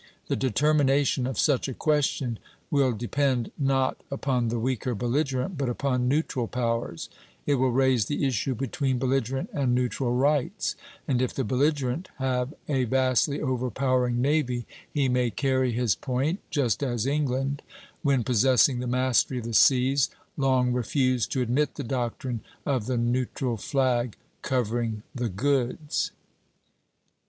[0.29, 2.39] The determination of such a question
[2.71, 7.07] will depend, not upon the weaker belligerent, but upon neutral powers;
[7.45, 10.75] it will raise the issue between belligerent and neutral rights;
[11.07, 16.81] and if the belligerent have a vastly overpowering navy he may carry his point, just
[16.81, 17.61] as England,
[18.01, 22.97] when possessing the mastery of the seas, long refused to admit the doctrine of the
[22.97, 26.09] neutral flag covering the goods.